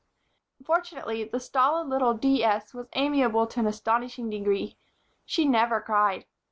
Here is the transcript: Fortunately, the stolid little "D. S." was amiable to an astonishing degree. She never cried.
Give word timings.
Fortunately, 0.65 1.25
the 1.25 1.39
stolid 1.39 1.87
little 1.87 2.15
"D. 2.15 2.43
S." 2.43 2.73
was 2.73 2.87
amiable 2.93 3.45
to 3.45 3.59
an 3.59 3.67
astonishing 3.67 4.31
degree. 4.31 4.75
She 5.25 5.45
never 5.47 5.79
cried. 5.79 6.25